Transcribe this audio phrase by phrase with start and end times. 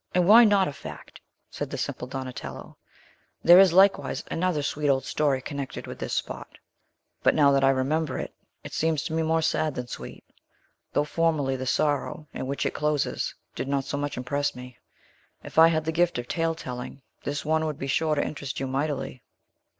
[0.15, 1.21] "And why not a fact?"
[1.51, 2.75] said the simple Donatello.
[3.43, 6.57] "There is, likewise, another sweet old story connected with this spot.
[7.21, 8.33] But, now that I remember it,
[8.63, 10.23] it seems to me more sad than sweet,
[10.93, 14.79] though formerly the sorrow, in which it closes, did not so much impress me.
[15.43, 18.59] If I had the gift of tale telling, this one would be sure to interest
[18.59, 19.21] you mightily."